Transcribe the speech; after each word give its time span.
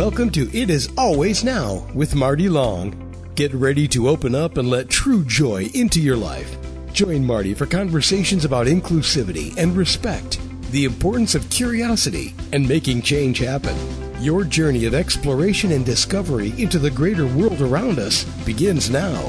Welcome 0.00 0.30
to 0.30 0.50
It 0.56 0.70
Is 0.70 0.88
Always 0.96 1.44
Now 1.44 1.86
with 1.94 2.14
Marty 2.14 2.48
Long. 2.48 2.94
Get 3.34 3.52
ready 3.52 3.86
to 3.88 4.08
open 4.08 4.34
up 4.34 4.56
and 4.56 4.70
let 4.70 4.88
true 4.88 5.26
joy 5.26 5.68
into 5.74 6.00
your 6.00 6.16
life. 6.16 6.56
Join 6.94 7.22
Marty 7.22 7.52
for 7.52 7.66
conversations 7.66 8.46
about 8.46 8.66
inclusivity 8.66 9.54
and 9.58 9.76
respect, 9.76 10.40
the 10.70 10.86
importance 10.86 11.34
of 11.34 11.50
curiosity, 11.50 12.34
and 12.54 12.66
making 12.66 13.02
change 13.02 13.40
happen. 13.40 13.76
Your 14.22 14.42
journey 14.42 14.86
of 14.86 14.94
exploration 14.94 15.70
and 15.72 15.84
discovery 15.84 16.54
into 16.56 16.78
the 16.78 16.90
greater 16.90 17.26
world 17.26 17.60
around 17.60 17.98
us 17.98 18.24
begins 18.46 18.88
now. 18.88 19.20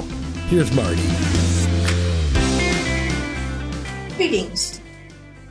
Here's 0.48 0.72
Marty. 0.72 1.04
Greetings. 4.16 4.80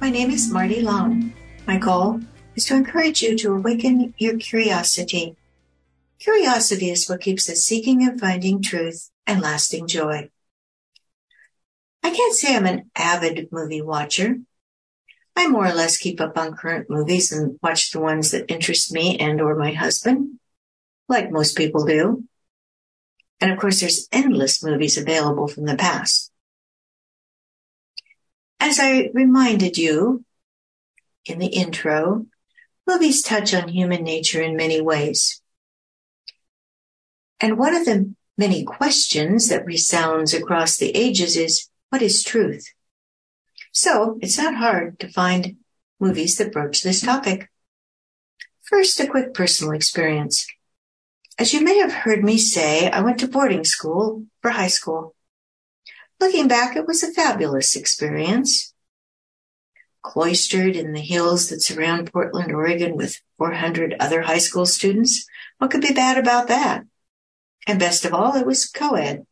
My 0.00 0.08
name 0.08 0.30
is 0.30 0.50
Marty 0.50 0.80
Long. 0.80 1.34
My 1.66 1.76
goal 1.76 2.22
is 2.54 2.64
to 2.66 2.74
encourage 2.74 3.22
you 3.22 3.36
to 3.38 3.52
awaken 3.52 4.14
your 4.18 4.36
curiosity. 4.38 5.36
Curiosity 6.18 6.90
is 6.90 7.08
what 7.08 7.20
keeps 7.20 7.48
us 7.48 7.60
seeking 7.60 8.02
and 8.02 8.20
finding 8.20 8.60
truth 8.60 9.10
and 9.26 9.40
lasting 9.40 9.86
joy. 9.86 10.28
I 12.02 12.10
can't 12.10 12.34
say 12.34 12.54
I'm 12.54 12.66
an 12.66 12.90
avid 12.96 13.48
movie 13.50 13.82
watcher. 13.82 14.38
I 15.36 15.48
more 15.48 15.66
or 15.66 15.72
less 15.72 15.96
keep 15.96 16.20
up 16.20 16.36
on 16.36 16.56
current 16.56 16.90
movies 16.90 17.32
and 17.32 17.58
watch 17.62 17.92
the 17.92 18.00
ones 18.00 18.32
that 18.32 18.50
interest 18.50 18.92
me 18.92 19.16
and 19.18 19.40
or 19.40 19.54
my 19.54 19.72
husband, 19.72 20.38
like 21.08 21.30
most 21.30 21.56
people 21.56 21.86
do. 21.86 22.24
And 23.40 23.50
of 23.50 23.58
course, 23.58 23.80
there's 23.80 24.08
endless 24.12 24.62
movies 24.62 24.98
available 24.98 25.48
from 25.48 25.64
the 25.64 25.76
past. 25.76 26.30
As 28.58 28.78
I 28.78 29.10
reminded 29.14 29.78
you 29.78 30.24
in 31.24 31.38
the 31.38 31.46
intro, 31.46 32.26
Movies 32.86 33.22
touch 33.22 33.54
on 33.54 33.68
human 33.68 34.02
nature 34.02 34.42
in 34.42 34.56
many 34.56 34.80
ways. 34.80 35.40
And 37.40 37.58
one 37.58 37.74
of 37.74 37.84
the 37.84 38.14
many 38.36 38.64
questions 38.64 39.48
that 39.48 39.66
resounds 39.66 40.34
across 40.34 40.76
the 40.76 40.94
ages 40.96 41.36
is, 41.36 41.68
what 41.90 42.02
is 42.02 42.22
truth? 42.22 42.66
So 43.72 44.18
it's 44.20 44.38
not 44.38 44.56
hard 44.56 44.98
to 45.00 45.08
find 45.08 45.56
movies 45.98 46.36
that 46.36 46.52
broach 46.52 46.82
this 46.82 47.00
topic. 47.00 47.48
First, 48.62 49.00
a 49.00 49.06
quick 49.06 49.34
personal 49.34 49.72
experience. 49.72 50.46
As 51.38 51.52
you 51.52 51.62
may 51.62 51.78
have 51.78 51.92
heard 51.92 52.22
me 52.22 52.38
say, 52.38 52.90
I 52.90 53.00
went 53.00 53.18
to 53.20 53.28
boarding 53.28 53.64
school 53.64 54.24
for 54.42 54.50
high 54.50 54.68
school. 54.68 55.14
Looking 56.18 56.48
back, 56.48 56.76
it 56.76 56.86
was 56.86 57.02
a 57.02 57.12
fabulous 57.12 57.74
experience 57.76 58.74
cloistered 60.02 60.76
in 60.76 60.92
the 60.92 61.00
hills 61.00 61.48
that 61.48 61.62
surround 61.62 62.12
Portland, 62.12 62.52
Oregon 62.52 62.96
with 62.96 63.20
400 63.38 63.96
other 64.00 64.22
high 64.22 64.38
school 64.38 64.66
students. 64.66 65.26
What 65.58 65.70
could 65.70 65.82
be 65.82 65.92
bad 65.92 66.18
about 66.18 66.48
that? 66.48 66.84
And 67.66 67.78
best 67.78 68.04
of 68.04 68.14
all, 68.14 68.36
it 68.36 68.46
was 68.46 68.66
co-ed. 68.66 69.26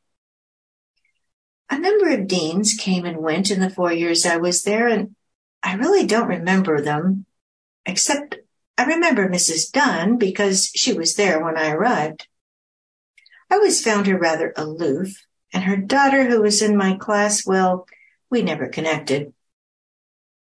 A 1.70 1.78
number 1.78 2.10
of 2.10 2.27
deans 2.27 2.75
came 2.75 3.05
and 3.05 3.19
went 3.19 3.50
in 3.50 3.60
the 3.60 3.70
four 3.70 3.92
years 3.92 4.25
I 4.25 4.36
was 4.36 4.62
there, 4.62 4.88
and 4.88 5.14
I 5.62 5.75
really 5.75 6.06
don't 6.06 6.28
remember 6.28 6.80
them, 6.80 7.27
except 7.84 8.36
I 8.77 8.84
remember 8.84 9.28
Mrs. 9.28 9.70
Dunn 9.70 10.16
because 10.19 10.70
she 10.75 10.92
was 10.92 11.16
there 11.16 11.44
when 11.44 11.58
I 11.58 11.70
arrived. 11.70 12.27
I 13.50 13.56
always 13.56 13.82
found 13.82 14.06
her 14.06 14.19
rather 14.19 14.53
aloof, 14.56 15.27
and 15.53 15.64
her 15.64 15.77
daughter, 15.77 16.25
who 16.28 16.42
was 16.42 16.62
in 16.62 16.77
my 16.77 16.94
class, 16.94 17.47
well, 17.47 17.86
we 18.30 18.42
never 18.42 18.69
connected. 18.69 19.32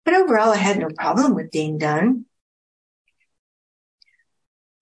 But 0.05 0.15
overall, 0.15 0.53
I 0.53 0.57
had 0.57 0.79
no 0.79 0.89
problem 0.97 1.35
with 1.35 1.51
Dean 1.51 1.79
Dunn. 1.79 2.27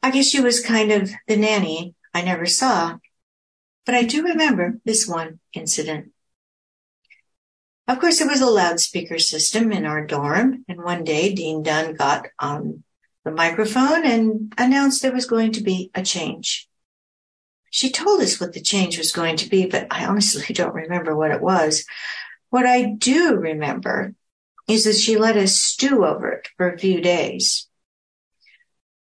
I 0.02 0.10
guess 0.10 0.26
she 0.26 0.40
was 0.40 0.64
kind 0.64 0.92
of 0.92 1.10
the 1.26 1.36
nanny 1.36 1.94
I 2.14 2.22
never 2.22 2.46
saw, 2.46 2.98
but 3.84 3.94
I 3.94 4.04
do 4.04 4.24
remember 4.24 4.78
this 4.84 5.06
one 5.06 5.40
incident. 5.52 6.12
Of 7.86 7.98
course, 7.98 8.18
there 8.18 8.28
was 8.28 8.40
a 8.40 8.46
loudspeaker 8.46 9.18
system 9.18 9.72
in 9.72 9.84
our 9.84 10.06
dorm, 10.06 10.64
and 10.68 10.82
one 10.82 11.04
day 11.04 11.34
Dean 11.34 11.62
Dunn 11.62 11.94
got 11.94 12.28
on 12.38 12.84
the 13.24 13.30
microphone 13.30 14.06
and 14.06 14.54
announced 14.56 15.02
there 15.02 15.12
was 15.12 15.26
going 15.26 15.52
to 15.52 15.62
be 15.62 15.90
a 15.94 16.02
change. 16.02 16.68
She 17.70 17.90
told 17.90 18.20
us 18.20 18.40
what 18.40 18.52
the 18.52 18.60
change 18.60 18.96
was 18.96 19.12
going 19.12 19.36
to 19.36 19.48
be, 19.48 19.66
but 19.66 19.86
I 19.90 20.06
honestly 20.06 20.54
don't 20.54 20.74
remember 20.74 21.14
what 21.16 21.30
it 21.30 21.40
was. 21.42 21.84
What 22.48 22.66
I 22.66 22.84
do 22.84 23.36
remember 23.36 24.14
is 24.72 24.84
that 24.84 24.94
she 24.94 25.16
let 25.16 25.36
us 25.36 25.54
stew 25.54 26.04
over 26.04 26.28
it 26.30 26.48
for 26.56 26.70
a 26.70 26.78
few 26.78 27.00
days. 27.00 27.68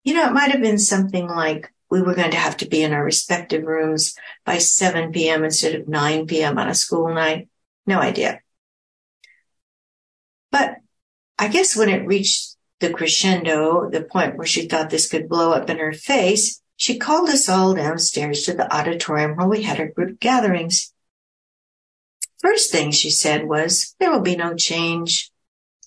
You 0.03 0.13
know, 0.13 0.27
it 0.27 0.33
might 0.33 0.51
have 0.51 0.61
been 0.61 0.79
something 0.79 1.27
like 1.27 1.71
we 1.89 2.01
were 2.01 2.15
going 2.15 2.31
to 2.31 2.37
have 2.37 2.57
to 2.57 2.67
be 2.67 2.83
in 2.83 2.93
our 2.93 3.03
respective 3.03 3.63
rooms 3.63 4.15
by 4.45 4.59
7 4.59 5.11
p.m. 5.11 5.43
instead 5.43 5.75
of 5.75 5.87
9 5.87 6.27
p.m. 6.27 6.57
on 6.57 6.67
a 6.67 6.75
school 6.75 7.13
night. 7.13 7.49
No 7.85 7.99
idea. 7.99 8.41
But 10.51 10.77
I 11.37 11.47
guess 11.47 11.75
when 11.75 11.89
it 11.89 12.05
reached 12.05 12.55
the 12.79 12.91
crescendo, 12.91 13.89
the 13.89 14.03
point 14.03 14.37
where 14.37 14.47
she 14.47 14.67
thought 14.67 14.89
this 14.89 15.09
could 15.09 15.27
blow 15.27 15.51
up 15.51 15.69
in 15.69 15.79
her 15.79 15.93
face, 15.93 16.61
she 16.75 16.97
called 16.97 17.29
us 17.29 17.49
all 17.49 17.73
downstairs 17.73 18.43
to 18.43 18.53
the 18.53 18.73
auditorium 18.73 19.35
where 19.35 19.47
we 19.47 19.63
had 19.63 19.79
our 19.79 19.87
group 19.87 20.19
gatherings. 20.19 20.93
First 22.39 22.71
thing 22.71 22.91
she 22.91 23.09
said 23.09 23.47
was, 23.47 23.95
there 23.99 24.11
will 24.11 24.21
be 24.21 24.37
no 24.37 24.55
change. 24.55 25.29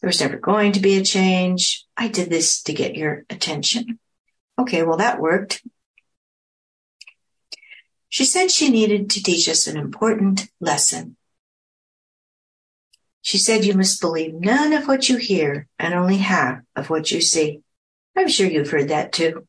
There 0.03 0.09
was 0.09 0.21
never 0.21 0.37
going 0.37 0.73
to 0.73 0.81
be 0.81 0.99
a 0.99 1.05
change. 1.05 1.87
I 1.97 2.09
did 2.09 2.29
this 2.29 2.61
to 2.65 2.73
get 2.73 2.97
your 2.97 3.25
attention. 3.31 4.01
Okay, 4.59 4.83
well, 4.83 4.97
that 4.97 5.21
worked. 5.21 5.63
She 8.09 8.25
said 8.25 8.51
she 8.51 8.69
needed 8.69 9.11
to 9.11 9.23
teach 9.23 9.49
us 9.49 9.69
an 9.69 9.77
important 9.77 10.49
lesson. 10.61 11.17
She 13.23 13.39
said 13.39 13.65
you 13.65 13.75
must 13.75 14.01
believe 14.01 14.35
none 14.35 14.73
of 14.73 14.89
what 14.89 15.09
you 15.09 15.19
hear 15.19 15.69
and 15.79 15.95
only 15.95 16.17
half 16.17 16.59
of 16.75 16.91
what 16.91 17.13
you 17.13 17.21
see. 17.21 17.63
I'm 18.17 18.29
sure 18.29 18.49
you've 18.49 18.71
heard 18.71 18.89
that 18.89 19.13
too. 19.13 19.47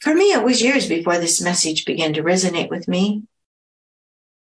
For 0.00 0.14
me, 0.14 0.32
it 0.32 0.44
was 0.44 0.62
years 0.62 0.86
before 0.86 1.16
this 1.16 1.40
message 1.40 1.86
began 1.86 2.12
to 2.12 2.22
resonate 2.22 2.68
with 2.68 2.86
me. 2.86 3.22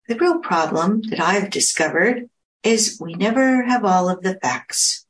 The 0.07 0.15
real 0.15 0.39
problem 0.39 1.03
that 1.03 1.19
I've 1.19 1.51
discovered 1.51 2.27
is 2.65 2.97
we 2.99 3.13
never 3.13 3.63
have 3.63 3.85
all 3.85 4.09
of 4.09 4.23
the 4.23 4.39
facts. 4.41 5.05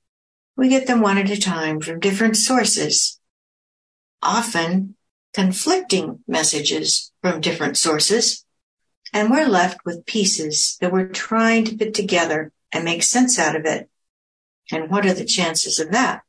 We 0.57 0.67
get 0.67 0.87
them 0.87 0.99
one 0.99 1.17
at 1.17 1.31
a 1.31 1.39
time 1.39 1.79
from 1.79 2.01
different 2.01 2.35
sources, 2.35 3.19
often 4.21 4.95
conflicting 5.33 6.19
messages 6.27 7.11
from 7.21 7.41
different 7.41 7.77
sources, 7.77 8.45
and 9.13 9.31
we're 9.31 9.47
left 9.47 9.79
with 9.85 10.05
pieces 10.05 10.77
that 10.81 10.91
we're 10.91 11.07
trying 11.07 11.63
to 11.65 11.77
put 11.77 11.93
together 11.93 12.51
and 12.73 12.83
make 12.83 13.03
sense 13.03 13.39
out 13.39 13.55
of 13.55 13.65
it. 13.65 13.89
And 14.71 14.91
what 14.91 15.05
are 15.05 15.13
the 15.13 15.25
chances 15.25 15.79
of 15.79 15.91
that? 15.91 16.23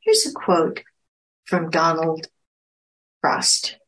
Here's 0.00 0.26
a 0.26 0.32
quote 0.32 0.82
from 1.44 1.70
Donald 1.70 2.26
Frost. 3.22 3.78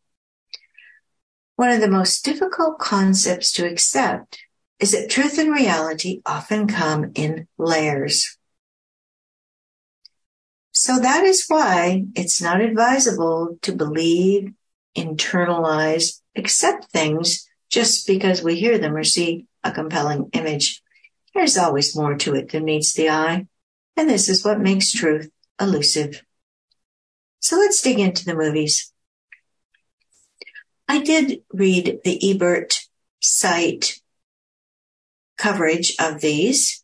One 1.57 1.71
of 1.71 1.81
the 1.81 1.91
most 1.91 2.25
difficult 2.25 2.79
concepts 2.79 3.53
to 3.53 3.67
accept 3.67 4.39
is 4.85 4.93
that 4.93 5.09
truth 5.09 5.39
and 5.39 5.51
reality 5.51 6.21
often 6.27 6.67
come 6.67 7.11
in 7.15 7.49
layers. 7.57 8.37
So 10.73 10.99
that 10.99 11.25
is 11.25 11.47
why 11.49 12.05
it's 12.15 12.43
not 12.43 12.61
advisable 12.61 13.57
to 13.63 13.73
believe, 13.73 14.53
internalize, 14.95 16.21
accept 16.37 16.91
things 16.91 17.49
just 17.71 18.07
because 18.07 18.43
we 18.43 18.57
hear 18.57 18.77
them 18.77 18.95
or 18.95 19.05
see 19.05 19.47
a 19.63 19.73
compelling 19.73 20.29
image. 20.35 20.83
There's 21.35 21.57
always 21.57 21.97
more 21.97 22.17
to 22.17 22.35
it 22.35 22.51
than 22.51 22.67
meets 22.67 22.93
the 22.93 23.09
eye. 23.09 23.47
And 23.97 24.11
this 24.11 24.29
is 24.29 24.45
what 24.45 24.61
makes 24.61 24.93
truth 24.93 25.31
elusive. 25.59 26.23
So 27.41 27.57
let's 27.57 27.81
dig 27.81 27.99
into 27.99 28.27
the 28.27 28.37
movies. 28.37 28.93
I 30.87 30.99
did 31.03 31.41
read 31.55 32.01
the 32.05 32.31
Ebert 32.31 32.81
site 33.21 34.03
coverage 35.45 35.95
of 36.01 36.23
these. 36.23 36.83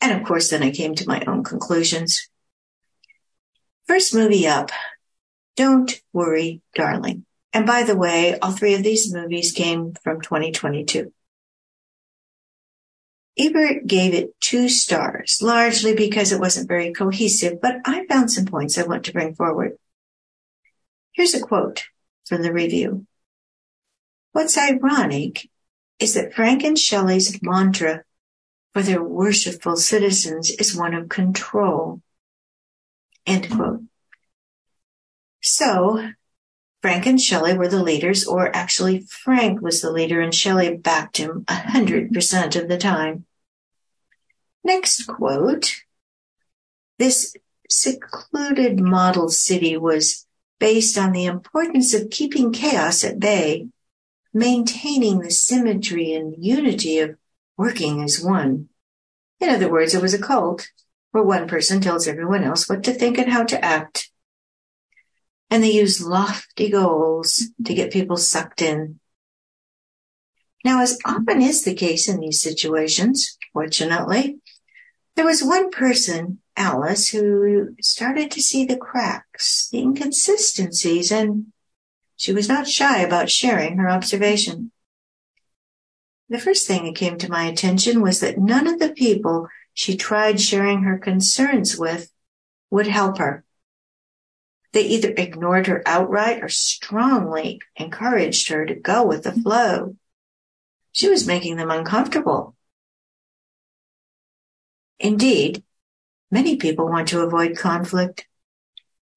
And 0.00 0.12
of 0.12 0.24
course, 0.24 0.50
then 0.50 0.62
I 0.62 0.70
came 0.70 0.94
to 0.94 1.08
my 1.08 1.20
own 1.26 1.42
conclusions. 1.42 2.30
First 3.88 4.14
movie 4.14 4.46
up, 4.46 4.70
Don't 5.56 6.00
Worry, 6.12 6.62
Darling. 6.76 7.26
And 7.52 7.66
by 7.66 7.82
the 7.82 7.96
way, 7.96 8.38
all 8.38 8.52
three 8.52 8.74
of 8.74 8.84
these 8.84 9.12
movies 9.12 9.50
came 9.50 9.94
from 10.04 10.20
2022. 10.20 11.12
Ebert 13.36 13.86
gave 13.88 14.14
it 14.14 14.40
two 14.40 14.68
stars, 14.68 15.40
largely 15.42 15.96
because 15.96 16.30
it 16.30 16.38
wasn't 16.38 16.68
very 16.68 16.92
cohesive, 16.92 17.60
but 17.60 17.78
I 17.84 18.06
found 18.06 18.30
some 18.30 18.46
points 18.46 18.78
I 18.78 18.84
want 18.86 19.06
to 19.06 19.12
bring 19.12 19.34
forward. 19.34 19.72
Here's 21.10 21.34
a 21.34 21.40
quote 21.40 21.82
from 22.26 22.42
the 22.42 22.52
review. 22.52 23.06
What's 24.30 24.56
ironic 24.56 25.49
is 26.00 26.14
that 26.14 26.34
Frank 26.34 26.64
and 26.64 26.78
Shelley's 26.78 27.40
mantra 27.42 28.02
for 28.72 28.82
their 28.82 29.02
worshipful 29.02 29.76
citizens 29.76 30.50
is 30.50 30.76
one 30.76 30.94
of 30.94 31.08
control. 31.08 32.00
End 33.26 33.50
quote. 33.50 33.82
So 35.42 36.10
Frank 36.80 37.06
and 37.06 37.20
Shelley 37.20 37.56
were 37.56 37.68
the 37.68 37.82
leaders, 37.82 38.26
or 38.26 38.54
actually 38.56 39.00
Frank 39.00 39.60
was 39.60 39.82
the 39.82 39.92
leader 39.92 40.20
and 40.20 40.34
Shelley 40.34 40.76
backed 40.76 41.18
him 41.18 41.44
a 41.46 41.54
hundred 41.54 42.12
percent 42.12 42.56
of 42.56 42.68
the 42.68 42.78
time. 42.78 43.26
Next 44.64 45.06
quote. 45.06 45.74
This 46.98 47.34
secluded 47.68 48.78
model 48.80 49.28
city 49.28 49.76
was 49.76 50.26
based 50.58 50.98
on 50.98 51.12
the 51.12 51.24
importance 51.24 51.94
of 51.94 52.10
keeping 52.10 52.52
chaos 52.52 53.04
at 53.04 53.18
bay, 53.18 53.68
maintaining 54.32 55.20
the 55.20 55.30
symmetry 55.30 56.12
and 56.12 56.34
unity 56.38 56.98
of 56.98 57.16
working 57.56 58.02
as 58.02 58.20
one. 58.20 58.68
In 59.40 59.48
other 59.48 59.70
words, 59.70 59.94
it 59.94 60.02
was 60.02 60.14
a 60.14 60.18
cult 60.18 60.68
where 61.12 61.24
one 61.24 61.48
person 61.48 61.80
tells 61.80 62.06
everyone 62.06 62.44
else 62.44 62.68
what 62.68 62.84
to 62.84 62.92
think 62.92 63.18
and 63.18 63.30
how 63.30 63.44
to 63.44 63.64
act. 63.64 64.10
And 65.50 65.62
they 65.62 65.72
use 65.72 66.00
lofty 66.00 66.70
goals 66.70 67.48
to 67.64 67.74
get 67.74 67.92
people 67.92 68.16
sucked 68.16 68.62
in. 68.62 69.00
Now, 70.64 70.82
as 70.82 70.98
often 71.04 71.42
is 71.42 71.64
the 71.64 71.74
case 71.74 72.08
in 72.08 72.20
these 72.20 72.40
situations, 72.40 73.38
fortunately, 73.52 74.38
there 75.16 75.24
was 75.24 75.42
one 75.42 75.70
person, 75.70 76.38
Alice, 76.56 77.08
who 77.08 77.74
started 77.80 78.30
to 78.30 78.42
see 78.42 78.64
the 78.64 78.76
cracks, 78.76 79.68
the 79.72 79.80
inconsistencies, 79.80 81.10
and 81.10 81.46
she 82.20 82.34
was 82.34 82.50
not 82.50 82.68
shy 82.68 82.98
about 83.00 83.30
sharing 83.30 83.78
her 83.78 83.88
observation. 83.88 84.70
The 86.28 86.38
first 86.38 86.66
thing 86.66 86.84
that 86.84 86.94
came 86.94 87.16
to 87.16 87.30
my 87.30 87.44
attention 87.44 88.02
was 88.02 88.20
that 88.20 88.36
none 88.36 88.66
of 88.66 88.78
the 88.78 88.92
people 88.92 89.48
she 89.72 89.96
tried 89.96 90.38
sharing 90.38 90.82
her 90.82 90.98
concerns 90.98 91.78
with 91.78 92.12
would 92.68 92.86
help 92.86 93.16
her. 93.16 93.42
They 94.74 94.82
either 94.82 95.14
ignored 95.16 95.66
her 95.68 95.82
outright 95.86 96.42
or 96.42 96.50
strongly 96.50 97.62
encouraged 97.76 98.50
her 98.50 98.66
to 98.66 98.74
go 98.74 99.06
with 99.06 99.22
the 99.22 99.32
flow. 99.32 99.96
She 100.92 101.08
was 101.08 101.26
making 101.26 101.56
them 101.56 101.70
uncomfortable. 101.70 102.54
Indeed, 104.98 105.64
many 106.30 106.56
people 106.56 106.86
want 106.86 107.08
to 107.08 107.22
avoid 107.22 107.56
conflict. 107.56 108.26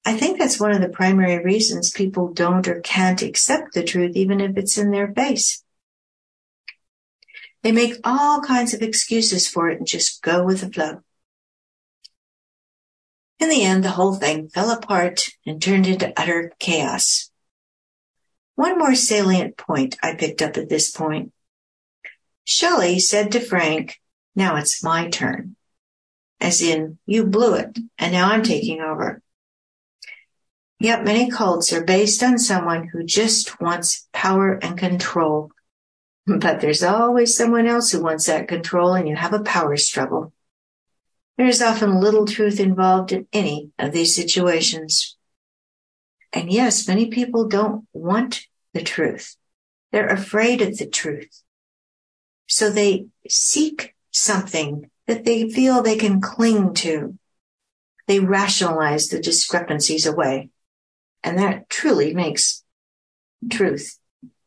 I 0.05 0.17
think 0.17 0.37
that's 0.37 0.59
one 0.59 0.71
of 0.71 0.81
the 0.81 0.89
primary 0.89 1.41
reasons 1.43 1.91
people 1.91 2.33
don't 2.33 2.67
or 2.67 2.81
can't 2.81 3.21
accept 3.21 3.73
the 3.73 3.83
truth, 3.83 4.15
even 4.15 4.41
if 4.41 4.57
it's 4.57 4.77
in 4.77 4.91
their 4.91 5.13
face. 5.13 5.63
They 7.61 7.71
make 7.71 7.95
all 8.03 8.41
kinds 8.41 8.73
of 8.73 8.81
excuses 8.81 9.47
for 9.47 9.69
it 9.69 9.77
and 9.77 9.87
just 9.87 10.21
go 10.21 10.43
with 10.43 10.59
the 10.59 10.69
flow. 10.69 11.01
In 13.39 13.49
the 13.49 13.63
end, 13.63 13.83
the 13.83 13.91
whole 13.91 14.15
thing 14.15 14.49
fell 14.49 14.69
apart 14.69 15.29
and 15.45 15.61
turned 15.61 15.87
into 15.87 16.13
utter 16.17 16.51
chaos. 16.59 17.31
One 18.55 18.77
more 18.77 18.95
salient 18.95 19.57
point 19.57 19.97
I 20.03 20.15
picked 20.15 20.41
up 20.41 20.57
at 20.57 20.69
this 20.69 20.91
point. 20.91 21.31
Shelley 22.43 22.99
said 22.99 23.31
to 23.31 23.39
Frank, 23.39 23.99
now 24.35 24.57
it's 24.57 24.83
my 24.83 25.09
turn. 25.09 25.55
As 26.41 26.61
in, 26.61 26.99
you 27.05 27.25
blew 27.25 27.55
it 27.55 27.79
and 27.97 28.11
now 28.11 28.29
I'm 28.29 28.43
taking 28.43 28.81
over. 28.81 29.22
Yet 30.79 31.05
many 31.05 31.29
cults 31.29 31.71
are 31.71 31.83
based 31.83 32.23
on 32.23 32.37
someone 32.37 32.89
who 32.89 33.03
just 33.03 33.61
wants 33.61 34.07
power 34.11 34.59
and 34.61 34.77
control 34.77 35.51
but 36.25 36.61
there's 36.61 36.83
always 36.83 37.35
someone 37.35 37.67
else 37.67 37.91
who 37.91 38.01
wants 38.01 38.27
that 38.27 38.47
control 38.47 38.93
and 38.93 39.07
you 39.07 39.15
have 39.15 39.33
a 39.33 39.43
power 39.43 39.75
struggle. 39.75 40.31
There 41.37 41.47
is 41.47 41.61
often 41.61 41.99
little 41.99 42.25
truth 42.25 42.59
involved 42.59 43.11
in 43.11 43.27
any 43.33 43.71
of 43.77 43.91
these 43.91 44.15
situations. 44.15 45.17
And 46.31 46.51
yes, 46.51 46.87
many 46.87 47.07
people 47.07 47.47
don't 47.47 47.87
want 47.91 48.47
the 48.73 48.83
truth. 48.83 49.35
They're 49.91 50.07
afraid 50.07 50.61
of 50.61 50.77
the 50.77 50.87
truth. 50.87 51.43
So 52.47 52.69
they 52.69 53.07
seek 53.27 53.93
something 54.11 54.89
that 55.07 55.25
they 55.25 55.49
feel 55.49 55.81
they 55.81 55.97
can 55.97 56.21
cling 56.21 56.73
to. 56.75 57.17
They 58.07 58.19
rationalize 58.19 59.07
the 59.07 59.19
discrepancies 59.19 60.05
away. 60.05 60.49
And 61.23 61.37
that 61.39 61.69
truly 61.69 62.13
makes 62.13 62.63
truth 63.49 63.97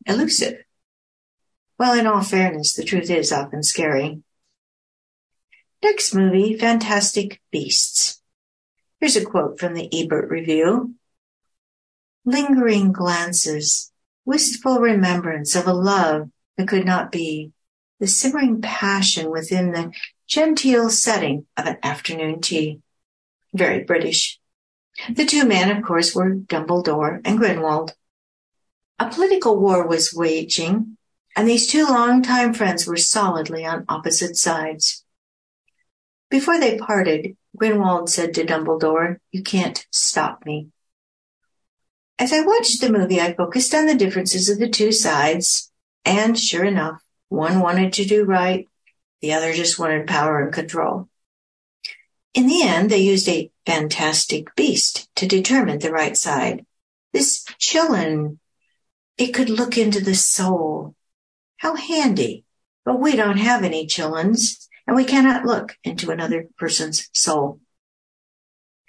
elusive. 0.05 0.59
Well, 1.79 1.99
in 1.99 2.07
all 2.07 2.23
fairness, 2.23 2.75
the 2.75 2.85
truth 2.85 3.11
is 3.11 3.33
often 3.33 3.63
scary. 3.63 4.23
Next 5.83 6.15
movie, 6.15 6.57
Fantastic 6.57 7.41
Beasts. 7.51 8.23
Here's 9.01 9.17
a 9.17 9.25
quote 9.25 9.61
from 9.61 9.75
the 9.75 9.89
Ebert 9.93 10.31
Review. 10.31 10.95
Lingering 12.25 12.93
glances, 12.93 13.93
wistful 14.25 14.81
remembrance 14.81 15.55
of 15.55 15.67
a 15.67 15.73
love 15.73 16.31
that 16.57 16.69
could 16.69 16.87
not 16.87 17.13
be, 17.13 17.53
the 18.01 18.07
simmering 18.07 18.61
passion 18.61 19.31
within 19.31 19.73
the 19.73 19.93
genteel 20.27 20.91
setting 20.91 21.47
of 21.57 21.67
an 21.67 21.77
afternoon 21.83 22.41
tea. 22.41 22.81
Very 23.55 23.85
British. 23.85 24.41
The 25.11 25.27
two 25.27 25.45
men, 25.45 25.77
of 25.77 25.85
course, 25.85 26.15
were 26.15 26.35
Dumbledore 26.35 27.21
and 27.25 27.39
Grindelwald. 27.39 27.95
A 28.99 29.09
political 29.11 29.59
war 29.59 29.87
was 29.87 30.15
waging 30.15 30.97
and 31.37 31.47
these 31.47 31.67
two 31.67 31.85
longtime 31.85 32.55
friends 32.55 32.87
were 32.87 32.97
solidly 32.97 33.65
on 33.67 33.85
opposite 33.91 34.37
sides. 34.37 35.05
Before 36.31 36.59
they 36.59 36.79
parted, 36.79 37.37
Grindelwald 37.55 38.09
said 38.09 38.35
to 38.35 38.45
Dumbledore, 38.45 39.19
You 39.31 39.43
can't 39.43 39.87
stop 39.93 40.47
me. 40.47 40.69
As 42.19 42.33
I 42.33 42.41
watched 42.41 42.81
the 42.81 42.91
movie, 42.91 43.21
I 43.21 43.35
focused 43.35 43.75
on 43.75 43.85
the 43.85 43.95
differences 43.95 44.49
of 44.49 44.59
the 44.59 44.71
two 44.71 44.91
sides, 44.93 45.71
and 46.07 46.39
sure 46.39 46.65
enough, 46.65 47.03
one 47.29 47.61
wanted 47.61 47.93
to 47.95 48.07
do 48.07 48.25
right, 48.25 48.67
the 49.21 49.35
other 49.35 49.53
just 49.53 49.79
wanted 49.79 50.07
power 50.07 50.43
and 50.43 50.55
control. 50.55 51.11
In 52.37 52.47
the 52.49 52.63
end, 52.63 52.91
they 52.91 52.99
used 52.99 53.29
a 53.31 53.51
fantastic 53.65 54.55
beast 54.55 55.09
to 55.17 55.27
determine 55.27 55.79
the 55.79 55.91
right 55.91 56.15
side. 56.15 56.67
This 57.15 57.43
Qilin, 57.59 58.37
it 59.17 59.33
could 59.33 59.49
look 59.49 59.79
into 59.79 60.05
the 60.05 60.15
soul, 60.15 60.95
how 61.57 61.77
handy. 61.77 62.45
But 62.85 63.01
we 63.01 63.17
don't 63.17 63.39
have 63.39 63.65
any 63.65 63.87
Qilins 63.87 64.69
and 64.87 64.95
we 64.95 65.05
cannot 65.05 65.47
look 65.47 65.79
into 65.83 66.11
another 66.11 66.47
person's 66.59 67.09
soul. 67.15 67.59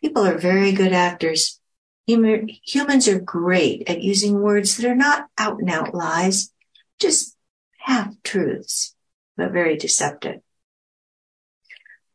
People 0.02 0.28
are 0.28 0.38
very 0.38 0.74
good 0.74 0.92
actors. 0.92 1.62
Humans 2.06 3.08
are 3.08 3.20
great 3.20 3.90
at 3.90 4.04
using 4.04 4.42
words 4.42 4.76
that 4.76 4.86
are 4.86 4.96
not 4.96 5.30
out 5.38 5.60
and 5.60 5.70
out 5.70 5.96
lies, 5.96 6.52
just 7.00 7.38
half 7.80 8.14
truths, 8.24 8.94
but 9.38 9.54
very 9.54 9.78
deceptive. 9.78 10.42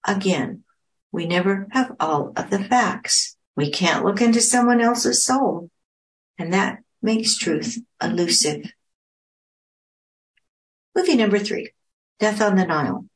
Again, 0.07 0.65
we 1.13 1.27
never 1.27 1.69
have 1.71 1.95
all 2.01 2.33
of 2.35 2.51
the 2.51 2.65
facts. 2.65 3.37
We 3.55 3.71
can't 3.71 4.05
look 4.05 4.21
into 4.21 4.41
someone 4.41 4.81
else's 4.81 5.25
soul. 5.25 5.71
And 6.39 6.53
that 6.55 6.79
makes 7.03 7.37
truth 7.37 7.79
elusive. 8.03 8.73
Movie 10.97 11.17
number 11.17 11.39
three, 11.39 11.71
Death 12.19 12.41
on 12.41 12.57
the 12.57 12.67
Nile. 12.67 13.07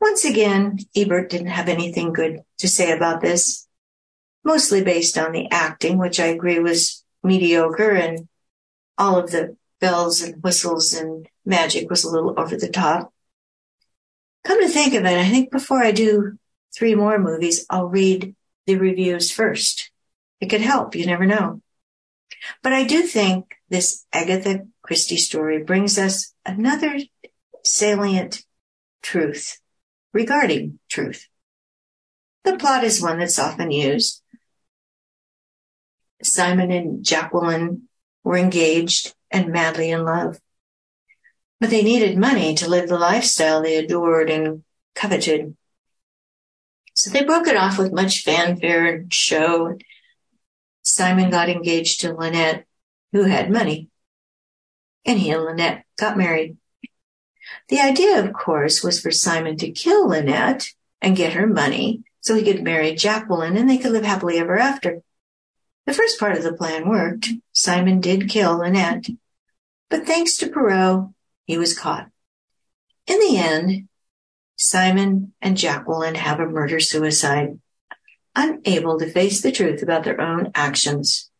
Once 0.00 0.24
again, 0.24 0.78
Ebert 0.94 1.30
didn't 1.30 1.48
have 1.48 1.68
anything 1.68 2.12
good 2.12 2.40
to 2.58 2.68
say 2.68 2.92
about 2.92 3.20
this, 3.20 3.66
mostly 4.44 4.82
based 4.82 5.18
on 5.18 5.32
the 5.32 5.48
acting, 5.50 5.98
which 5.98 6.20
I 6.20 6.26
agree 6.26 6.58
was 6.58 7.04
mediocre 7.22 7.90
and 7.90 8.28
all 8.96 9.18
of 9.18 9.30
the 9.30 9.56
bells 9.80 10.22
and 10.22 10.42
whistles 10.42 10.92
and 10.92 11.28
magic 11.44 11.90
was 11.90 12.04
a 12.04 12.10
little 12.10 12.38
over 12.38 12.56
the 12.56 12.68
top. 12.68 13.12
Come 14.44 14.60
to 14.62 14.68
think 14.68 14.94
of 14.94 15.04
it, 15.04 15.18
I 15.18 15.28
think 15.28 15.50
before 15.50 15.82
I 15.82 15.92
do 15.92 16.38
three 16.74 16.94
more 16.94 17.18
movies, 17.18 17.66
I'll 17.70 17.86
read 17.86 18.34
the 18.66 18.76
reviews 18.76 19.30
first. 19.30 19.90
It 20.40 20.48
could 20.48 20.60
help. 20.60 20.94
You 20.94 21.06
never 21.06 21.26
know. 21.26 21.60
But 22.62 22.72
I 22.72 22.84
do 22.84 23.02
think 23.02 23.56
this 23.68 24.04
Agatha 24.12 24.66
Christie 24.82 25.16
story 25.16 25.62
brings 25.62 25.98
us 25.98 26.32
another 26.46 26.98
salient 27.64 28.44
truth 29.02 29.60
regarding 30.12 30.78
truth. 30.88 31.26
The 32.44 32.56
plot 32.56 32.84
is 32.84 33.02
one 33.02 33.18
that's 33.18 33.38
often 33.38 33.70
used. 33.70 34.22
Simon 36.22 36.70
and 36.70 37.04
Jacqueline 37.04 37.88
were 38.24 38.36
engaged 38.36 39.14
and 39.30 39.52
madly 39.52 39.90
in 39.90 40.04
love, 40.04 40.38
but 41.60 41.70
they 41.70 41.82
needed 41.82 42.18
money 42.18 42.54
to 42.54 42.68
live 42.68 42.88
the 42.88 42.98
lifestyle 42.98 43.62
they 43.62 43.76
adored 43.76 44.30
and 44.30 44.64
coveted. 44.94 45.56
So 47.00 47.08
they 47.08 47.24
broke 47.24 47.46
it 47.46 47.56
off 47.56 47.78
with 47.78 47.94
much 47.94 48.24
fanfare 48.24 48.84
and 48.84 49.12
show. 49.12 49.78
Simon 50.82 51.30
got 51.30 51.48
engaged 51.48 52.02
to 52.02 52.12
Lynette, 52.12 52.66
who 53.12 53.22
had 53.22 53.50
money 53.50 53.88
and 55.06 55.18
he 55.18 55.30
and 55.30 55.42
Lynette 55.42 55.84
got 55.98 56.18
married. 56.18 56.58
The 57.68 57.80
idea, 57.80 58.22
of 58.22 58.34
course, 58.34 58.82
was 58.82 59.00
for 59.00 59.10
Simon 59.10 59.56
to 59.56 59.70
kill 59.70 60.08
Lynette 60.08 60.68
and 61.00 61.16
get 61.16 61.32
her 61.32 61.46
money 61.46 62.02
so 62.20 62.34
he 62.34 62.42
could 62.42 62.62
marry 62.62 62.94
Jacqueline 62.94 63.56
and 63.56 63.68
they 63.68 63.78
could 63.78 63.92
live 63.92 64.04
happily 64.04 64.38
ever 64.38 64.58
after. 64.58 65.00
The 65.86 65.94
first 65.94 66.20
part 66.20 66.36
of 66.36 66.42
the 66.42 66.52
plan 66.52 66.86
worked. 66.86 67.28
Simon 67.52 68.00
did 68.00 68.28
kill 68.28 68.58
Lynette, 68.58 69.06
but 69.88 70.06
thanks 70.06 70.36
to 70.36 70.50
Poirot, 70.50 71.08
he 71.46 71.56
was 71.56 71.78
caught. 71.78 72.10
In 73.06 73.18
the 73.18 73.38
end, 73.38 73.88
Simon 74.62 75.32
and 75.40 75.56
Jacqueline 75.56 76.16
have 76.16 76.38
a 76.38 76.44
murder 76.44 76.80
suicide, 76.80 77.58
unable 78.36 78.98
to 78.98 79.10
face 79.10 79.40
the 79.40 79.50
truth 79.50 79.82
about 79.82 80.04
their 80.04 80.20
own 80.20 80.52
actions. 80.54 81.30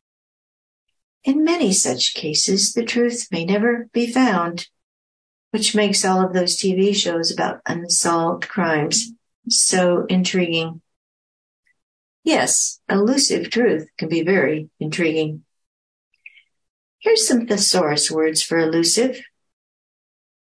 In 1.23 1.45
many 1.45 1.71
such 1.75 2.15
cases, 2.15 2.73
the 2.73 2.83
truth 2.83 3.29
may 3.31 3.45
never 3.45 3.91
be 3.93 4.11
found, 4.11 4.69
which 5.51 5.75
makes 5.75 6.03
all 6.03 6.25
of 6.25 6.33
those 6.33 6.57
TV 6.57 6.97
shows 6.97 7.31
about 7.31 7.61
unsolved 7.67 8.49
crimes 8.49 9.13
so 9.51 10.07
intriguing. 10.07 10.81
Yes, 12.25 12.81
elusive 12.89 13.51
truth 13.51 13.87
can 13.99 14.09
be 14.09 14.23
very 14.23 14.71
intriguing. 14.81 15.45
Here's 17.01 17.29
some 17.29 17.47
thesaurus 17.47 18.11
words 18.11 18.43
for 18.43 18.59
elusive. 18.59 19.21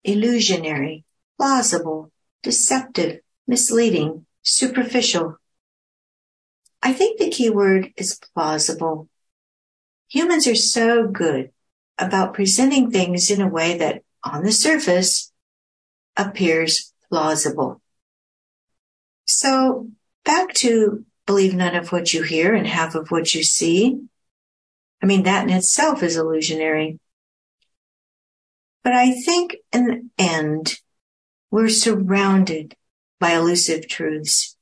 Illusionary, 0.03 1.05
plausible, 1.37 2.11
deceptive, 2.45 3.21
misleading, 3.49 4.27
superficial. 4.43 5.37
I 6.81 6.93
think 6.93 7.19
the 7.19 7.31
key 7.31 7.51
word 7.51 7.93
is 7.97 8.21
plausible. 8.35 9.09
Humans 10.11 10.47
are 10.47 10.55
so 10.55 11.09
good 11.09 11.51
about 11.99 12.35
presenting 12.35 12.91
things 12.91 13.31
in 13.31 13.41
a 13.41 13.49
way 13.49 13.79
that 13.79 14.03
on 14.23 14.45
the 14.45 14.53
surface 14.53 15.33
appears 16.17 16.93
plausible. 17.09 17.81
So 19.25 19.89
back 20.25 20.53
to 20.55 21.05
believe 21.27 21.55
none 21.55 21.75
of 21.75 21.91
what 21.91 22.13
you 22.13 22.23
hear 22.23 22.55
and 22.55 22.67
half 22.67 22.95
of 22.95 23.11
what 23.11 23.35
you 23.35 23.43
see. 23.43 23.99
I 25.03 25.07
mean, 25.07 25.23
that 25.23 25.45
in 25.49 25.55
itself 25.55 26.03
is 26.03 26.17
illusionary. 26.17 26.99
But 28.83 28.93
I 28.93 29.13
think 29.13 29.57
in 29.73 29.87
the 29.87 30.09
end, 30.19 30.79
we're 31.55 31.69
surrounded 31.69 32.75
by 33.21 33.31
elusive 33.31 33.87
truths. 33.87 34.57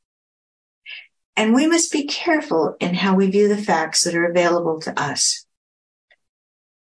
And 1.35 1.55
we 1.55 1.67
must 1.67 1.91
be 1.91 2.05
careful 2.05 2.77
in 2.81 2.93
how 2.93 3.15
we 3.15 3.31
view 3.31 3.49
the 3.49 3.57
facts 3.57 4.05
that 4.05 4.15
are 4.15 4.31
available 4.31 4.79
to 4.83 5.01
us. 5.01 5.47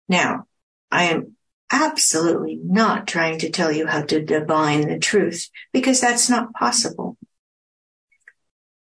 Now, 0.08 0.46
I 0.90 1.04
am 1.04 1.36
absolutely 1.70 2.58
not 2.60 3.06
trying 3.06 3.38
to 3.38 3.50
tell 3.50 3.70
you 3.70 3.86
how 3.86 4.02
to 4.02 4.20
divine 4.20 4.88
the 4.88 4.98
truth 4.98 5.48
because 5.72 6.00
that's 6.00 6.28
not 6.28 6.54
possible. 6.54 7.16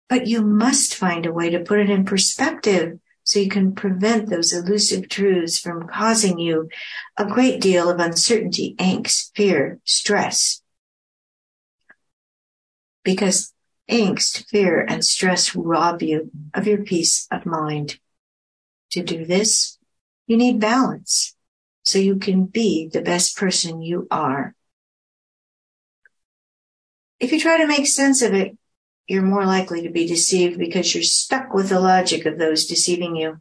But 0.07 0.27
you 0.27 0.41
must 0.41 0.95
find 0.95 1.25
a 1.25 1.33
way 1.33 1.49
to 1.49 1.59
put 1.59 1.79
it 1.79 1.89
in 1.89 2.05
perspective 2.05 2.99
so 3.25 3.39
you 3.39 3.49
can 3.49 3.75
prevent 3.75 4.29
those 4.29 4.53
elusive 4.53 5.09
truths 5.09 5.59
from 5.59 5.89
causing 5.89 6.39
you 6.39 6.69
a 7.17 7.25
great 7.25 7.59
deal 7.59 7.89
of 7.89 7.99
uncertainty, 7.99 8.75
angst, 8.79 9.35
fear, 9.35 9.79
stress. 9.83 10.61
Because 13.07 13.53
angst, 13.89 14.49
fear, 14.49 14.81
and 14.85 15.01
stress 15.01 15.55
rob 15.55 16.01
you 16.01 16.29
of 16.53 16.67
your 16.67 16.79
peace 16.79 17.25
of 17.31 17.45
mind. 17.45 17.99
To 18.91 19.01
do 19.01 19.23
this, 19.23 19.77
you 20.25 20.35
need 20.35 20.59
balance 20.59 21.33
so 21.83 21.99
you 21.99 22.17
can 22.17 22.47
be 22.47 22.89
the 22.91 22.99
best 23.01 23.37
person 23.37 23.81
you 23.81 24.07
are. 24.11 24.55
If 27.17 27.31
you 27.31 27.39
try 27.39 27.55
to 27.59 27.65
make 27.65 27.87
sense 27.87 28.21
of 28.21 28.33
it, 28.33 28.57
you're 29.07 29.21
more 29.21 29.45
likely 29.45 29.83
to 29.83 29.89
be 29.89 30.05
deceived 30.05 30.59
because 30.59 30.93
you're 30.93 31.01
stuck 31.01 31.53
with 31.53 31.69
the 31.69 31.79
logic 31.79 32.25
of 32.25 32.37
those 32.37 32.65
deceiving 32.65 33.15
you. 33.15 33.39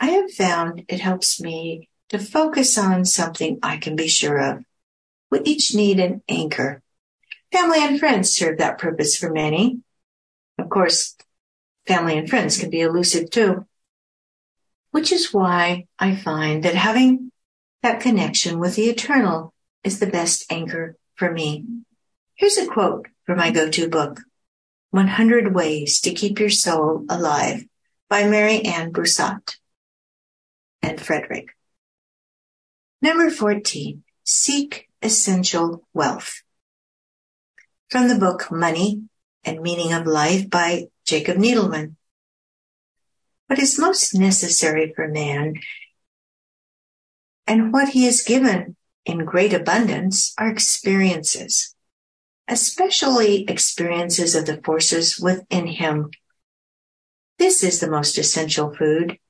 I 0.00 0.10
have 0.10 0.32
found 0.32 0.82
it 0.88 0.98
helps 0.98 1.40
me 1.40 1.90
to 2.08 2.18
focus 2.18 2.76
on 2.76 3.04
something 3.04 3.60
I 3.62 3.76
can 3.76 3.94
be 3.94 4.08
sure 4.08 4.38
of. 4.38 4.64
We 5.30 5.42
each 5.44 5.76
need 5.76 6.00
an 6.00 6.22
anchor. 6.28 6.82
Family 7.54 7.84
and 7.84 8.00
friends 8.00 8.34
serve 8.34 8.58
that 8.58 8.78
purpose 8.78 9.16
for 9.16 9.30
many. 9.30 9.78
Of 10.58 10.68
course, 10.68 11.14
family 11.86 12.18
and 12.18 12.28
friends 12.28 12.58
can 12.58 12.68
be 12.68 12.80
elusive 12.80 13.30
too. 13.30 13.64
Which 14.90 15.12
is 15.12 15.32
why 15.32 15.86
I 15.96 16.16
find 16.16 16.64
that 16.64 16.74
having 16.74 17.30
that 17.80 18.00
connection 18.00 18.58
with 18.58 18.74
the 18.74 18.86
eternal 18.86 19.54
is 19.84 20.00
the 20.00 20.08
best 20.08 20.50
anchor 20.50 20.96
for 21.14 21.30
me. 21.30 21.64
Here's 22.34 22.58
a 22.58 22.66
quote 22.66 23.06
from 23.24 23.38
my 23.38 23.52
go-to 23.52 23.88
book. 23.88 24.18
100 24.90 25.54
Ways 25.54 26.00
to 26.00 26.12
Keep 26.12 26.40
Your 26.40 26.50
Soul 26.50 27.04
Alive 27.08 27.66
by 28.08 28.26
Mary 28.26 28.62
Ann 28.62 28.92
Brussat 28.92 29.58
and 30.82 31.00
Frederick. 31.00 31.50
Number 33.00 33.30
14, 33.30 34.02
seek 34.24 34.88
essential 35.00 35.86
wealth. 35.94 36.42
From 37.94 38.08
the 38.08 38.18
book 38.18 38.50
Money 38.50 39.04
and 39.44 39.60
Meaning 39.60 39.92
of 39.92 40.04
Life 40.04 40.50
by 40.50 40.88
Jacob 41.06 41.36
Needleman. 41.36 41.94
What 43.46 43.60
is 43.60 43.78
most 43.78 44.16
necessary 44.16 44.92
for 44.96 45.06
man 45.06 45.54
and 47.46 47.72
what 47.72 47.90
he 47.90 48.04
is 48.04 48.24
given 48.24 48.74
in 49.04 49.24
great 49.24 49.52
abundance 49.52 50.34
are 50.36 50.48
experiences 50.48 51.76
especially 52.48 53.44
experiences 53.44 54.34
of 54.34 54.46
the 54.46 54.60
forces 54.64 55.20
within 55.20 55.68
him. 55.68 56.10
This 57.38 57.62
is 57.62 57.78
the 57.78 57.88
most 57.88 58.18
essential 58.18 58.74
food, 58.74 59.20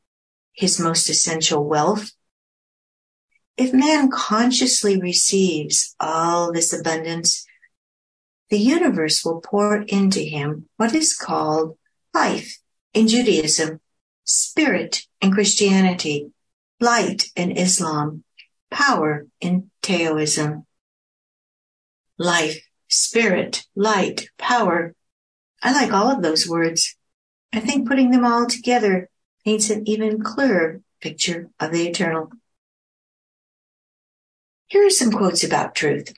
his 0.54 0.80
most 0.80 1.10
essential 1.10 1.62
wealth. 1.68 2.12
If 3.58 3.74
man 3.74 4.10
consciously 4.10 4.98
receives 4.98 5.94
all 6.00 6.50
this 6.50 6.72
abundance, 6.72 7.46
the 8.54 8.60
universe 8.60 9.24
will 9.24 9.40
pour 9.40 9.82
into 9.82 10.20
him 10.20 10.68
what 10.76 10.94
is 10.94 11.16
called 11.16 11.76
life 12.14 12.58
in 12.92 13.08
Judaism, 13.08 13.80
spirit 14.22 15.08
in 15.20 15.32
Christianity, 15.32 16.30
light 16.78 17.24
in 17.34 17.50
Islam, 17.50 18.22
power 18.70 19.26
in 19.40 19.72
Taoism. 19.82 20.66
Life 22.16 22.60
spirit, 22.86 23.66
light, 23.74 24.28
power. 24.38 24.94
I 25.60 25.72
like 25.72 25.92
all 25.92 26.12
of 26.12 26.22
those 26.22 26.48
words. 26.48 26.94
I 27.52 27.58
think 27.58 27.88
putting 27.88 28.12
them 28.12 28.24
all 28.24 28.46
together 28.46 29.10
paints 29.44 29.68
an 29.68 29.82
even 29.88 30.22
clearer 30.22 30.80
picture 31.00 31.50
of 31.58 31.72
the 31.72 31.88
eternal. 31.88 32.30
Here 34.68 34.86
are 34.86 34.90
some 34.90 35.10
quotes 35.10 35.42
about 35.42 35.74
truth. 35.74 36.14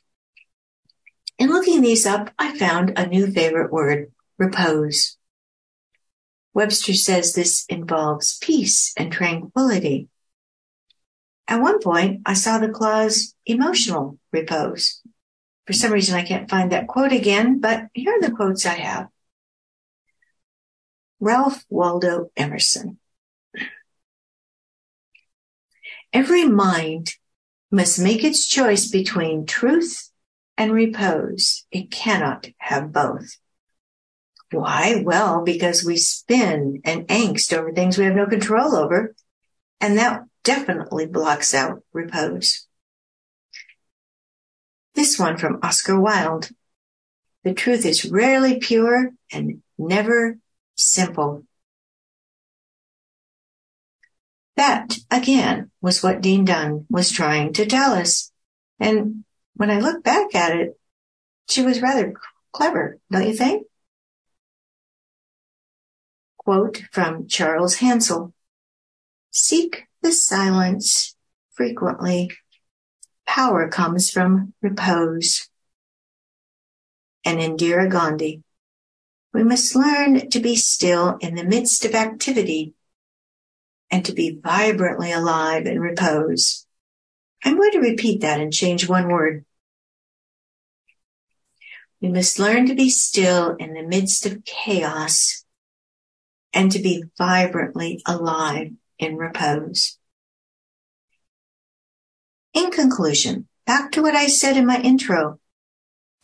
In 1.38 1.50
looking 1.50 1.82
these 1.82 2.06
up, 2.06 2.30
I 2.38 2.56
found 2.56 2.92
a 2.96 3.06
new 3.06 3.30
favorite 3.30 3.70
word, 3.70 4.12
repose. 4.38 5.16
Webster 6.54 6.94
says 6.94 7.34
this 7.34 7.66
involves 7.68 8.38
peace 8.38 8.94
and 8.96 9.12
tranquility. 9.12 10.08
At 11.46 11.60
one 11.60 11.80
point, 11.80 12.22
I 12.24 12.32
saw 12.32 12.58
the 12.58 12.70
clause 12.70 13.34
emotional 13.44 14.18
repose. 14.32 15.02
For 15.66 15.74
some 15.74 15.92
reason, 15.92 16.14
I 16.14 16.24
can't 16.24 16.48
find 16.48 16.72
that 16.72 16.86
quote 16.86 17.12
again, 17.12 17.60
but 17.60 17.88
here 17.92 18.14
are 18.14 18.20
the 18.20 18.34
quotes 18.34 18.64
I 18.64 18.74
have. 18.74 19.08
Ralph 21.20 21.64
Waldo 21.68 22.30
Emerson. 22.36 22.98
Every 26.12 26.44
mind 26.44 27.14
must 27.70 28.00
make 28.00 28.24
its 28.24 28.46
choice 28.46 28.88
between 28.88 29.44
truth 29.44 30.10
and 30.56 30.72
repose. 30.72 31.64
It 31.70 31.90
cannot 31.90 32.48
have 32.58 32.92
both. 32.92 33.36
Why? 34.50 35.02
Well, 35.04 35.42
because 35.42 35.84
we 35.84 35.96
spin 35.96 36.80
and 36.84 37.06
angst 37.08 37.52
over 37.52 37.72
things 37.72 37.98
we 37.98 38.04
have 38.04 38.14
no 38.14 38.26
control 38.26 38.76
over, 38.76 39.14
and 39.80 39.98
that 39.98 40.24
definitely 40.44 41.06
blocks 41.06 41.52
out 41.52 41.82
repose. 41.92 42.66
This 44.94 45.18
one 45.18 45.36
from 45.36 45.58
Oscar 45.62 46.00
Wilde. 46.00 46.48
The 47.42 47.52
truth 47.52 47.84
is 47.84 48.04
rarely 48.04 48.58
pure 48.58 49.10
and 49.30 49.62
never 49.78 50.38
simple. 50.74 51.44
That, 54.56 54.96
again, 55.10 55.70
was 55.82 56.02
what 56.02 56.22
Dean 56.22 56.46
Dunn 56.46 56.86
was 56.88 57.10
trying 57.10 57.52
to 57.52 57.66
tell 57.66 57.92
us. 57.92 58.32
And 58.80 59.24
when 59.56 59.70
I 59.70 59.80
look 59.80 60.04
back 60.04 60.34
at 60.34 60.56
it, 60.56 60.78
she 61.48 61.62
was 61.62 61.82
rather 61.82 62.14
clever, 62.52 62.98
don't 63.10 63.26
you 63.26 63.34
think? 63.34 63.66
Quote 66.36 66.82
from 66.92 67.26
Charles 67.26 67.76
Hansel. 67.76 68.32
Seek 69.30 69.84
the 70.02 70.12
silence 70.12 71.16
frequently 71.52 72.30
power 73.26 73.68
comes 73.68 74.10
from 74.10 74.54
repose. 74.62 75.48
And 77.24 77.40
Indira 77.40 77.90
Gandhi, 77.90 78.42
we 79.32 79.42
must 79.42 79.74
learn 79.74 80.30
to 80.30 80.40
be 80.40 80.56
still 80.56 81.16
in 81.20 81.34
the 81.34 81.44
midst 81.44 81.84
of 81.84 81.94
activity 81.94 82.74
and 83.90 84.04
to 84.04 84.12
be 84.12 84.38
vibrantly 84.42 85.12
alive 85.12 85.66
in 85.66 85.80
repose. 85.80 86.65
I'm 87.46 87.56
going 87.56 87.70
to 87.72 87.78
repeat 87.78 88.22
that 88.22 88.40
and 88.40 88.52
change 88.52 88.88
one 88.88 89.06
word. 89.08 89.44
We 92.00 92.08
must 92.08 92.40
learn 92.40 92.66
to 92.66 92.74
be 92.74 92.90
still 92.90 93.54
in 93.54 93.72
the 93.72 93.84
midst 93.84 94.26
of 94.26 94.44
chaos 94.44 95.44
and 96.52 96.72
to 96.72 96.80
be 96.80 97.04
vibrantly 97.16 98.02
alive 98.04 98.72
in 98.98 99.16
repose. 99.16 99.96
In 102.52 102.72
conclusion, 102.72 103.46
back 103.64 103.92
to 103.92 104.02
what 104.02 104.16
I 104.16 104.26
said 104.26 104.56
in 104.56 104.66
my 104.66 104.80
intro. 104.80 105.38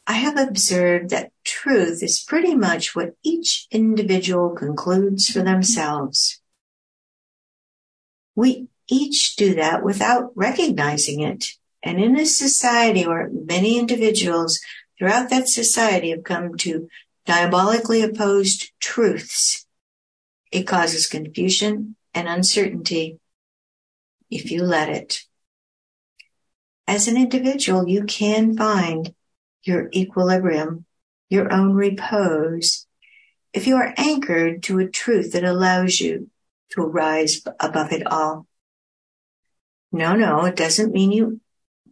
I 0.09 0.14
have 0.14 0.37
observed 0.37 1.11
that 1.11 1.31
truth 1.45 2.02
is 2.02 2.21
pretty 2.26 2.57
much 2.57 2.97
what 2.97 3.14
each 3.23 3.69
individual 3.71 4.50
concludes 4.50 5.29
for 5.29 5.43
themselves. 5.43 6.41
We 8.35 8.67
each 8.93 9.37
do 9.37 9.55
that 9.55 9.83
without 9.83 10.33
recognizing 10.35 11.21
it. 11.21 11.47
And 11.83 11.99
in 11.99 12.19
a 12.19 12.27
society 12.27 13.07
where 13.07 13.31
many 13.33 13.79
individuals 13.79 14.61
throughout 14.99 15.31
that 15.31 15.49
society 15.49 16.11
have 16.11 16.23
come 16.23 16.57
to 16.59 16.89
diabolically 17.25 18.03
opposed 18.03 18.71
truths, 18.81 19.67
it 20.51 20.65
causes 20.65 21.07
confusion 21.07 21.97
and 22.13 22.29
uncertainty 22.29 23.19
if 24.31 24.51
you 24.51 24.63
let 24.63 24.89
it. 24.89 25.23
As 26.87 27.09
an 27.09 27.17
individual, 27.17 27.89
you 27.89 28.05
can 28.05 28.57
find 28.57 29.15
your 29.63 29.89
equilibrium, 29.95 30.85
your 31.31 31.53
own 31.53 31.73
repose, 31.73 32.87
if 33.53 33.67
you 33.67 33.77
are 33.77 33.95
anchored 33.97 34.63
to 34.65 34.79
a 34.79 34.89
truth 34.89 35.33
that 35.33 35.45
allows 35.45 36.01
you 36.01 36.31
to 36.71 36.83
rise 36.83 37.43
above 37.61 37.93
it 37.93 38.07
all. 38.07 38.47
No, 39.93 40.17
no, 40.17 40.47
it 40.47 40.57
doesn't 40.57 40.93
mean 40.93 41.13
you 41.13 41.41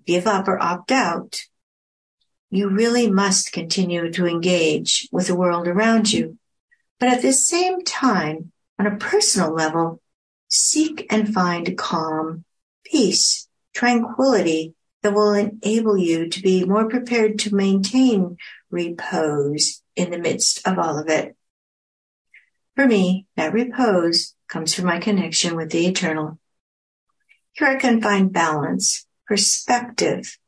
give 0.07 0.27
up 0.27 0.49
or 0.49 0.61
opt 0.61 0.91
out. 0.91 1.43
You 2.51 2.69
really 2.69 3.11
must 3.11 3.53
continue 3.53 4.11
to 4.13 4.27
engage 4.27 5.09
with 5.13 5.29
the 5.29 5.37
world 5.37 5.69
around 5.69 6.13
you. 6.13 6.39
But 6.99 7.11
at 7.11 7.23
the 7.23 7.33
same 7.33 7.85
time, 7.85 8.53
on 8.79 8.87
a 8.87 8.97
personal 8.97 9.53
level, 9.53 10.01
seek 10.49 11.07
and 11.11 11.33
find 11.33 11.79
calm, 11.79 12.45
peace, 12.85 13.47
tranquility 13.75 14.75
that 15.03 15.15
will 15.15 15.33
enable 15.33 15.97
you 15.97 16.29
to 16.29 16.43
be 16.43 16.65
more 16.65 16.89
prepared 16.89 17.39
to 17.41 17.55
maintain 17.55 18.37
repose 18.71 19.83
in 19.95 20.11
the 20.11 20.19
midst 20.19 20.67
of 20.67 20.79
all 20.79 20.99
of 20.99 21.09
it. 21.09 21.37
For 22.75 22.87
me, 22.87 23.27
that 23.37 23.53
repose 23.53 24.35
comes 24.49 24.75
from 24.75 24.87
my 24.87 24.99
connection 24.99 25.55
with 25.55 25.71
the 25.71 25.87
eternal. 25.87 26.40
Here 27.53 27.69
I 27.69 27.77
can 27.77 28.01
find 28.01 28.33
balance, 28.33 29.07
perspective, 29.27 30.39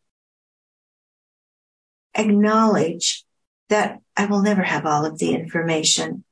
acknowledge 2.15 3.25
that 3.69 4.01
I 4.17 4.27
will 4.27 4.43
never 4.43 4.63
have 4.63 4.87
all 4.87 5.05
of 5.05 5.19
the 5.19 5.35
information. 5.35 6.25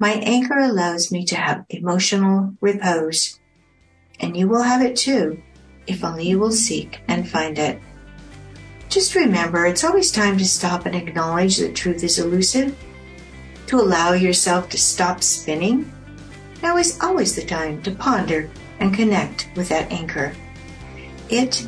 My 0.00 0.12
anchor 0.12 0.58
allows 0.58 1.10
me 1.10 1.24
to 1.26 1.36
have 1.36 1.64
emotional 1.70 2.54
repose, 2.60 3.38
and 4.20 4.36
you 4.36 4.48
will 4.48 4.62
have 4.62 4.82
it 4.82 4.96
too 4.96 5.42
if 5.88 6.04
only 6.04 6.28
you 6.28 6.38
will 6.38 6.52
seek 6.52 7.00
and 7.08 7.28
find 7.28 7.58
it. 7.58 7.80
Just 8.88 9.14
remember, 9.14 9.66
it's 9.66 9.84
always 9.84 10.12
time 10.12 10.38
to 10.38 10.44
stop 10.44 10.86
and 10.86 10.94
acknowledge 10.94 11.56
that 11.58 11.74
truth 11.74 12.04
is 12.04 12.18
elusive, 12.18 12.76
to 13.66 13.76
allow 13.76 14.12
yourself 14.12 14.68
to 14.68 14.78
stop 14.78 15.22
spinning. 15.22 15.90
Now 16.62 16.76
is 16.76 16.98
always 17.00 17.34
the 17.34 17.44
time 17.44 17.82
to 17.82 17.90
ponder 17.90 18.50
and 18.80 18.94
connect 18.94 19.48
with 19.56 19.68
that 19.68 19.90
anchor. 19.90 20.34
It 21.28 21.66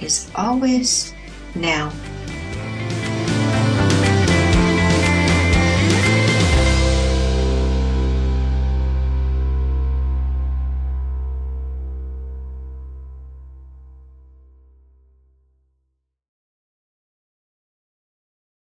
is 0.00 0.30
always 0.34 1.14
now. 1.54 1.92